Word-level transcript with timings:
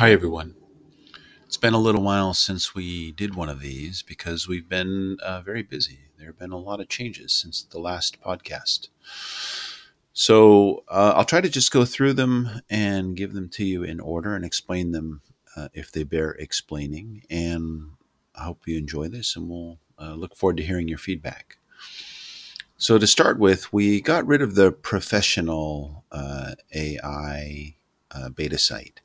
Hi, 0.00 0.12
everyone. 0.12 0.54
It's 1.44 1.58
been 1.58 1.74
a 1.74 1.78
little 1.78 2.00
while 2.00 2.32
since 2.32 2.74
we 2.74 3.12
did 3.12 3.34
one 3.34 3.50
of 3.50 3.60
these 3.60 4.00
because 4.00 4.48
we've 4.48 4.66
been 4.66 5.18
uh, 5.22 5.42
very 5.42 5.62
busy. 5.62 5.98
There 6.16 6.28
have 6.28 6.38
been 6.38 6.52
a 6.52 6.56
lot 6.56 6.80
of 6.80 6.88
changes 6.88 7.34
since 7.34 7.62
the 7.62 7.78
last 7.78 8.18
podcast. 8.22 8.88
So 10.14 10.84
uh, 10.88 11.12
I'll 11.16 11.26
try 11.26 11.42
to 11.42 11.50
just 11.50 11.70
go 11.70 11.84
through 11.84 12.14
them 12.14 12.62
and 12.70 13.14
give 13.14 13.34
them 13.34 13.50
to 13.50 13.64
you 13.66 13.82
in 13.82 14.00
order 14.00 14.34
and 14.34 14.42
explain 14.42 14.92
them 14.92 15.20
uh, 15.54 15.68
if 15.74 15.92
they 15.92 16.04
bear 16.04 16.30
explaining. 16.30 17.24
And 17.28 17.90
I 18.34 18.44
hope 18.44 18.66
you 18.66 18.78
enjoy 18.78 19.08
this 19.08 19.36
and 19.36 19.50
we'll 19.50 19.80
uh, 19.98 20.14
look 20.14 20.34
forward 20.34 20.56
to 20.56 20.64
hearing 20.64 20.88
your 20.88 20.96
feedback. 20.96 21.58
So, 22.78 22.96
to 22.96 23.06
start 23.06 23.38
with, 23.38 23.70
we 23.70 24.00
got 24.00 24.26
rid 24.26 24.40
of 24.40 24.54
the 24.54 24.72
professional 24.72 26.06
uh, 26.10 26.54
AI 26.74 27.76
uh, 28.10 28.28
beta 28.28 28.58
site. 28.58 29.00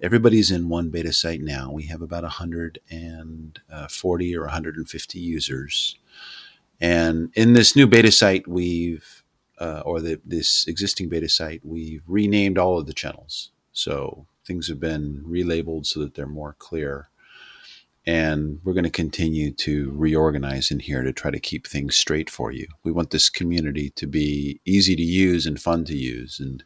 Everybody's 0.00 0.50
in 0.50 0.68
one 0.68 0.90
beta 0.90 1.12
site 1.12 1.40
now. 1.40 1.70
We 1.70 1.84
have 1.84 2.02
about 2.02 2.24
140 2.24 4.36
or 4.36 4.42
150 4.42 5.18
users. 5.18 5.96
And 6.80 7.30
in 7.34 7.52
this 7.52 7.76
new 7.76 7.86
beta 7.86 8.10
site, 8.10 8.48
we've, 8.48 9.22
uh, 9.58 9.82
or 9.84 10.00
the, 10.00 10.20
this 10.24 10.66
existing 10.66 11.08
beta 11.08 11.28
site, 11.28 11.60
we've 11.64 12.02
renamed 12.06 12.58
all 12.58 12.78
of 12.78 12.86
the 12.86 12.92
channels. 12.92 13.50
So 13.72 14.26
things 14.44 14.68
have 14.68 14.80
been 14.80 15.22
relabeled 15.26 15.86
so 15.86 16.00
that 16.00 16.14
they're 16.14 16.26
more 16.26 16.56
clear 16.58 17.08
and 18.04 18.60
we're 18.64 18.72
going 18.72 18.84
to 18.84 18.90
continue 18.90 19.52
to 19.52 19.92
reorganize 19.94 20.70
in 20.70 20.80
here 20.80 21.02
to 21.02 21.12
try 21.12 21.30
to 21.30 21.38
keep 21.38 21.66
things 21.66 21.96
straight 21.96 22.28
for 22.28 22.50
you. 22.50 22.66
We 22.82 22.90
want 22.90 23.10
this 23.10 23.30
community 23.30 23.90
to 23.90 24.06
be 24.06 24.60
easy 24.64 24.96
to 24.96 25.02
use 25.02 25.46
and 25.46 25.60
fun 25.60 25.84
to 25.84 25.96
use, 25.96 26.40
and 26.40 26.64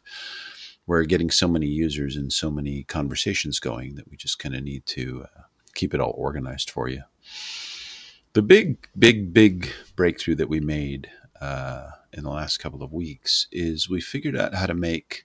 we're 0.87 1.03
getting 1.03 1.29
so 1.29 1.47
many 1.47 1.67
users 1.67 2.15
and 2.15 2.31
so 2.31 2.49
many 2.49 2.83
conversations 2.83 3.59
going 3.59 3.95
that 3.95 4.09
we 4.09 4.17
just 4.17 4.39
kind 4.39 4.55
of 4.55 4.63
need 4.63 4.85
to 4.85 5.25
uh, 5.25 5.41
keep 5.75 5.93
it 5.93 5.99
all 5.99 6.15
organized 6.17 6.71
for 6.71 6.87
you. 6.87 7.03
The 8.33 8.41
big, 8.41 8.87
big, 8.97 9.33
big 9.33 9.69
breakthrough 9.95 10.35
that 10.35 10.49
we 10.49 10.61
made 10.61 11.09
uh, 11.41 11.89
in 12.13 12.23
the 12.23 12.29
last 12.29 12.57
couple 12.57 12.81
of 12.81 12.93
weeks 12.93 13.47
is 13.51 13.89
we 13.89 13.99
figured 13.99 14.37
out 14.37 14.55
how 14.55 14.65
to 14.65 14.73
make 14.73 15.23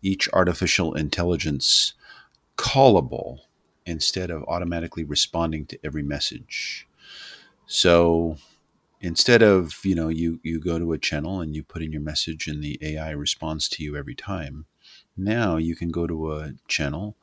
each 0.00 0.28
artificial 0.32 0.94
intelligence 0.94 1.94
callable 2.56 3.40
instead 3.84 4.30
of 4.30 4.44
automatically 4.44 5.04
responding 5.04 5.66
to 5.66 5.78
every 5.84 6.02
message. 6.02 6.86
So 7.66 8.36
instead 9.00 9.42
of, 9.42 9.74
you 9.84 9.94
know, 9.94 10.08
you, 10.08 10.38
you 10.42 10.60
go 10.60 10.78
to 10.78 10.92
a 10.92 10.98
channel 10.98 11.40
and 11.40 11.56
you 11.56 11.62
put 11.64 11.82
in 11.82 11.92
your 11.92 12.02
message 12.02 12.46
and 12.46 12.62
the 12.62 12.78
AI 12.82 13.10
responds 13.10 13.68
to 13.70 13.82
you 13.82 13.96
every 13.96 14.14
time. 14.14 14.66
Now 15.22 15.56
you 15.56 15.76
can 15.76 15.90
go 15.90 16.06
to 16.06 16.32
a 16.32 16.52
channel 16.68 17.16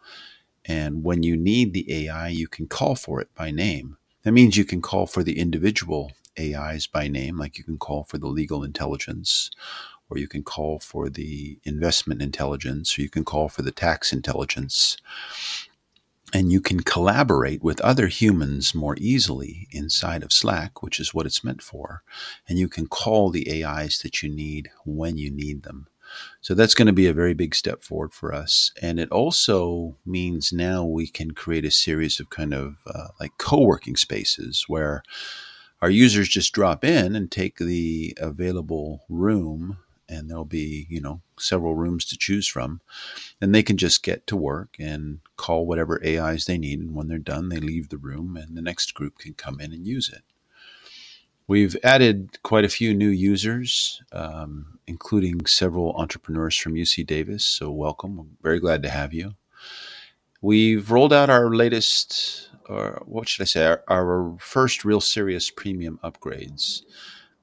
and 0.66 1.04
when 1.04 1.24
you 1.24 1.38
need 1.38 1.74
the 1.74 2.08
AI, 2.08 2.28
you 2.28 2.48
can 2.48 2.68
call 2.68 2.96
for 2.96 3.22
it 3.22 3.34
by 3.34 3.52
name. 3.52 3.98
That 4.24 4.34
means 4.34 4.58
you 4.58 4.66
can 4.66 4.82
call 4.82 5.08
for 5.08 5.24
the 5.24 5.40
individual 5.40 6.12
AIs 6.40 6.88
by 6.88 7.08
name, 7.08 7.38
like 7.38 7.58
you 7.58 7.64
can 7.64 7.78
call 7.78 8.04
for 8.04 8.18
the 8.18 8.28
legal 8.28 8.64
intelligence, 8.64 9.50
or 10.10 10.18
you 10.18 10.28
can 10.28 10.44
call 10.44 10.80
for 10.80 11.10
the 11.10 11.58
investment 11.64 12.22
intelligence, 12.22 12.98
or 12.98 13.02
you 13.02 13.10
can 13.10 13.24
call 13.24 13.48
for 13.48 13.62
the 13.62 13.72
tax 13.72 14.12
intelligence 14.12 14.98
and 16.34 16.52
you 16.52 16.60
can 16.60 16.82
collaborate 16.82 17.64
with 17.64 17.80
other 17.82 18.08
humans 18.08 18.76
more 18.76 18.96
easily 19.00 19.68
inside 19.72 20.24
of 20.24 20.34
Slack, 20.34 20.84
which 20.84 21.00
is 21.00 21.14
what 21.14 21.26
it's 21.26 21.44
meant 21.44 21.62
for. 21.62 22.04
And 22.50 22.60
you 22.60 22.68
can 22.68 22.88
call 22.88 23.30
the 23.30 23.64
AIs 23.64 24.00
that 24.00 24.22
you 24.22 24.30
need 24.30 24.70
when 24.86 25.18
you 25.18 25.32
need 25.32 25.64
them. 25.64 25.88
So 26.42 26.54
that's 26.54 26.74
going 26.74 26.88
to 26.88 26.94
be 26.94 27.08
a 27.08 27.14
very 27.14 27.34
big 27.34 27.56
step 27.56 27.84
forward 27.84 28.14
for 28.14 28.34
us. 28.34 28.72
And 28.82 29.00
it 29.00 29.12
also 29.12 29.96
means 30.06 30.54
now 30.54 30.84
we 30.84 31.08
can 31.08 31.32
create 31.32 31.66
a 31.66 31.72
series 31.72 32.20
of 32.20 32.30
kind 32.30 32.54
of 32.54 32.78
uh, 32.86 33.08
like 33.20 33.32
co 33.38 33.62
working 33.62 33.96
spaces 33.96 34.66
where 34.68 35.04
our 35.82 35.90
users 35.90 36.30
just 36.30 36.54
drop 36.54 36.84
in 36.84 37.16
and 37.16 37.32
take 37.32 37.58
the 37.58 38.18
available 38.20 39.04
room 39.10 39.78
and 40.10 40.30
there'll 40.30 40.46
be 40.46 40.88
you 40.90 41.02
know 41.02 41.22
several 41.38 41.76
rooms 41.76 42.06
to 42.06 42.18
choose 42.18 42.48
from 42.48 42.82
and 43.42 43.54
they 43.54 43.64
can 43.64 43.78
just 43.78 44.04
get 44.04 44.26
to 44.28 44.36
work 44.36 44.76
and 44.80 45.20
call 45.36 45.66
whatever 45.66 46.02
ais 46.04 46.46
they 46.46 46.58
need 46.58 46.80
and 46.80 46.96
when 46.96 47.08
they're 47.08 47.18
done 47.18 47.50
they 47.50 47.60
leave 47.60 47.90
the 47.90 47.98
room 47.98 48.38
and 48.38 48.56
the 48.56 48.62
next 48.62 48.94
group 48.94 49.18
can 49.18 49.34
come 49.34 49.60
in 49.60 49.74
and 49.74 49.86
use 49.86 50.10
it 50.10 50.24
we've 51.48 51.78
added 51.84 52.38
quite 52.44 52.66
a 52.66 52.70
few 52.70 52.94
new 52.94 53.10
users 53.10 54.02
um, 54.12 54.80
including 54.88 55.46
several 55.46 55.94
entrepreneurs 55.96 56.56
from 56.56 56.76
uc 56.76 57.06
davis 57.08 57.46
so 57.46 57.72
welcome 57.72 58.20
I'm 58.20 58.38
very 58.42 58.60
glad 58.60 58.84
to 58.84 58.90
have 58.90 59.14
you 59.14 59.34
we've 60.42 60.92
rolled 60.92 61.14
out 61.14 61.30
our 61.30 61.54
latest 61.54 62.50
or 62.70 63.02
what 63.06 63.30
should 63.30 63.44
i 63.44 63.46
say 63.46 63.66
our, 63.66 63.84
our 63.88 64.36
first 64.40 64.86
real 64.86 65.02
serious 65.02 65.50
premium 65.50 66.00
upgrades 66.04 66.84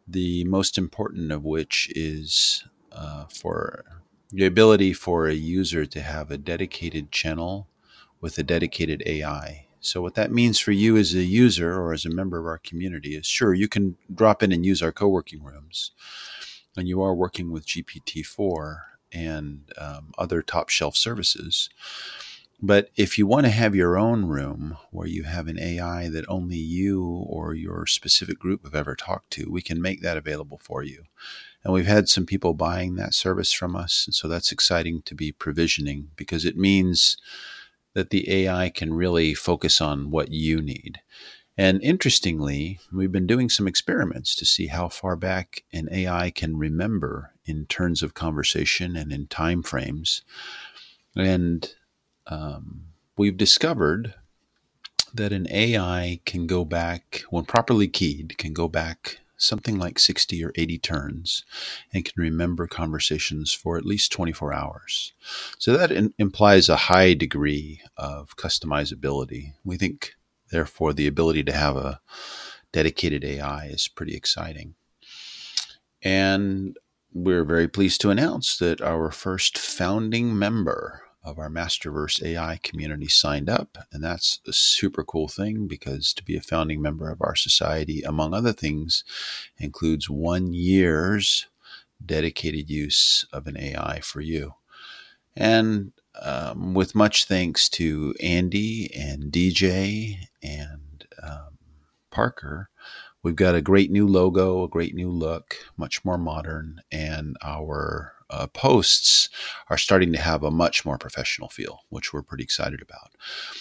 the 0.07 0.45
most 0.45 0.77
important 0.77 1.33
of 1.33 1.45
which 1.45 1.91
is 1.95 2.65
uh, 2.93 3.25
for 3.27 3.85
the 4.31 4.45
ability 4.45 4.93
for 4.93 5.29
a 5.29 5.35
user 5.35 5.87
to 5.87 6.01
have 6.03 6.31
a 6.31 6.39
dedicated 6.39 7.13
channel 7.13 7.69
with 8.21 8.37
a 8.39 8.43
dedicated 8.43 9.03
AI. 9.07 9.67
So, 9.85 10.01
what 10.01 10.15
that 10.15 10.33
means 10.33 10.59
for 10.59 10.73
you 10.73 10.97
as 10.97 11.15
a 11.15 11.23
user 11.23 11.79
or 11.79 11.93
as 11.93 12.05
a 12.05 12.11
member 12.11 12.39
of 12.39 12.47
our 12.47 12.59
community 12.59 13.17
is 13.17 13.27
sure, 13.27 13.53
you 13.55 13.69
can 13.69 13.97
drop 14.13 14.43
in 14.43 14.53
and 14.53 14.65
use 14.65 14.83
our 14.83 14.93
co 14.93 15.09
working 15.09 15.43
rooms, 15.43 15.93
and 16.77 16.89
you 16.89 17.03
are 17.03 17.15
working 17.15 17.53
with 17.53 17.67
GPT 17.67 18.25
4 18.25 18.83
and 19.13 19.71
um, 19.79 20.13
other 20.19 20.43
top 20.43 20.71
shelf 20.71 20.97
services. 20.97 21.69
But 22.63 22.89
if 22.97 23.19
you 23.19 23.27
want 23.27 23.45
to 23.45 23.51
have 23.51 23.75
your 23.75 23.99
own 23.99 24.25
room 24.25 24.79
where 24.91 25.07
you 25.07 25.25
have 25.25 25.49
an 25.49 25.59
AI 25.59 26.09
that 26.09 26.25
only 26.29 26.57
you 26.57 27.05
or 27.29 27.53
your 27.53 27.87
specific 27.87 28.39
group 28.39 28.65
have 28.65 28.75
ever 28.75 28.97
talked 28.97 29.31
to, 29.33 29.51
we 29.51 29.61
can 29.61 29.83
make 29.83 30.01
that 30.01 30.17
available 30.17 30.59
for 30.63 30.83
you. 30.83 31.05
And 31.63 31.75
we've 31.75 31.87
had 31.87 32.09
some 32.09 32.25
people 32.25 32.55
buying 32.55 32.95
that 32.95 33.13
service 33.13 33.53
from 33.53 33.77
us. 33.77 34.05
And 34.07 34.15
so 34.15 34.29
that's 34.29 34.51
exciting 34.51 35.03
to 35.03 35.15
be 35.15 35.31
provisioning 35.31 36.11
because 36.17 36.47
it 36.47 36.57
means 36.57 37.19
that 37.95 38.11
the 38.11 38.31
AI 38.31 38.71
can 38.71 38.93
really 38.93 39.35
focus 39.35 39.81
on 39.81 40.11
what 40.11 40.31
you 40.31 40.61
need. 40.61 41.01
And 41.57 41.81
interestingly, 41.83 42.81
we've 42.93 43.13
been 43.13 43.29
doing 43.29 43.49
some 43.49 43.69
experiments 43.69 44.35
to 44.37 44.45
see 44.45 44.67
how 44.67 44.89
far 44.89 45.15
back 45.15 45.63
an 45.73 45.89
AI 45.91 46.31
can 46.31 46.57
remember 46.57 47.33
in 47.45 47.67
terms 47.67 48.03
of 48.03 48.15
conversation 48.15 48.97
and 48.97 49.13
in 49.13 49.29
time 49.29 49.63
frames. 49.63 50.23
And 51.17 51.73
um, 52.27 52.87
we've 53.17 53.37
discovered 53.37 54.15
that 55.13 55.33
an 55.33 55.47
AI 55.49 56.21
can 56.27 56.49
go 56.49 56.65
back, 56.65 57.23
when 57.31 57.45
properly 57.45 57.87
keyed, 57.87 58.37
can 58.37 58.53
go 58.53 58.67
back 58.67 59.21
something 59.45 59.79
like 59.79 59.99
60 59.99 60.45
or 60.45 60.53
80 60.55 60.79
turns 60.79 61.45
and 61.93 62.05
can 62.05 62.23
remember 62.23 62.67
conversations 62.67 63.53
for 63.53 63.77
at 63.77 63.85
least 63.85 64.13
24 64.13 64.53
hours. 64.53 65.13
So 65.59 65.77
that 65.77 65.93
in, 65.93 66.15
implies 66.19 66.69
a 66.69 66.77
high 66.77 67.15
degree 67.15 67.81
of 67.97 68.37
customizability. 68.37 69.53
We 69.65 69.77
think, 69.77 70.15
therefore, 70.51 70.93
the 70.93 71.07
ability 71.07 71.45
to 71.45 71.53
have 71.53 71.77
a 71.77 72.01
dedicated 72.73 73.25
AI 73.25 73.67
is 73.67 73.89
pretty 73.89 74.17
exciting. 74.17 74.75
And 76.03 76.77
we're 77.13 77.45
very 77.45 77.69
pleased 77.69 78.01
to 78.01 78.11
announce 78.11 78.57
that 78.59 78.81
our 78.81 79.11
first 79.13 79.57
founding 79.57 80.37
member 80.37 81.04
of 81.25 81.39
our 81.39 81.49
Masterverse 81.49 82.23
AI 82.23 82.61
community 82.63 83.09
signed 83.09 83.49
up. 83.51 83.79
And 83.93 84.05
that's 84.05 84.41
a 84.47 84.53
super 84.53 85.05
cool 85.05 85.29
thing 85.29 85.67
because 85.67 86.13
to 86.15 86.25
be 86.25 86.37
a 86.37 86.43
founding 86.43 86.83
member 86.83 87.11
of 87.11 87.23
our 87.23 87.35
society, 87.35 88.03
among 88.03 88.35
other 88.35 88.53
things, 88.53 89.05
includes 89.59 90.11
one 90.11 90.53
year's 90.53 91.47
dedicated 92.05 92.71
use 92.71 93.25
of 93.33 93.47
an 93.47 93.57
AI 93.59 94.01
for 94.03 94.21
you. 94.21 94.55
And 95.37 95.93
um, 96.21 96.75
with 96.75 96.95
much 96.95 97.25
thanks 97.25 97.69
to 97.71 98.15
Andy 98.23 98.91
and 98.95 99.33
DJ 99.33 100.29
and 100.43 101.07
um, 101.23 101.59
Parker, 102.11 102.69
we've 103.23 103.37
got 103.37 103.55
a 103.55 103.63
great 103.63 103.91
new 103.91 104.07
logo, 104.07 104.63
a 104.63 104.69
great 104.69 104.95
new 104.95 105.11
look, 105.11 105.57
much 105.77 106.05
more 106.05 106.19
modern, 106.19 106.83
and 106.93 107.37
our 107.43 108.15
uh, 108.35 108.47
posts 108.49 109.29
are 109.71 109.79
starting 109.79 110.13
to 110.13 110.21
have 110.21 110.43
a 110.43 110.51
much 110.51 110.85
more 110.85 110.99
professional 110.99 111.49
feel, 111.49 111.81
which 111.89 112.13
we're 112.13 112.23
pretty 112.23 112.45
excited 112.45 112.83
about. 112.83 113.13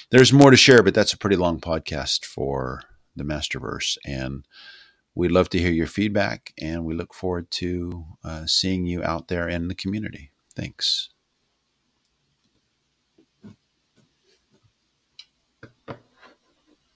There's 0.09 0.33
more 0.33 0.51
to 0.51 0.57
share, 0.57 0.81
but 0.81 0.93
that's 0.93 1.13
a 1.13 1.17
pretty 1.17 1.35
long 1.35 1.59
podcast 1.59 2.25
for 2.25 2.81
the 3.15 3.23
Masterverse. 3.23 3.97
And 4.03 4.45
we'd 5.13 5.31
love 5.31 5.49
to 5.49 5.59
hear 5.59 5.71
your 5.71 5.87
feedback, 5.87 6.53
and 6.59 6.85
we 6.85 6.95
look 6.95 7.13
forward 7.13 7.51
to 7.51 8.05
uh, 8.23 8.45
seeing 8.47 8.85
you 8.85 9.03
out 9.03 9.27
there 9.27 9.47
in 9.47 9.67
the 9.67 9.75
community. 9.75 10.31
Thanks. 10.55 11.12